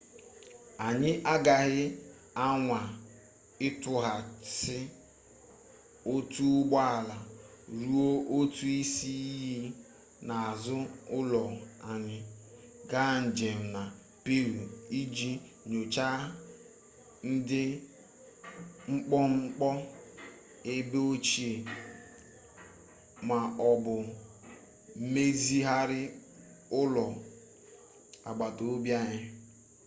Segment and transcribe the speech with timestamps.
[0.85, 1.83] anyị agaghị
[2.47, 2.79] anwa
[3.67, 4.77] ịtọpụghasị
[6.13, 7.17] otu ụgbọ ala
[7.87, 9.51] rụọ otu isi iyi
[10.27, 10.77] n'azụ
[11.17, 11.41] ụlọ
[11.91, 12.17] anyị
[12.91, 13.81] gaa njem na
[14.23, 14.61] peru
[14.99, 15.29] iji
[15.69, 16.21] nyochaa
[17.29, 17.63] ndị
[18.91, 19.69] mkpọmkpọ
[20.73, 21.53] ebe ochie
[23.27, 23.37] ma
[23.69, 23.95] ọ bụ
[25.13, 26.11] mezigharịa
[26.81, 27.05] ụlọ
[28.29, 29.21] agbatobi anyị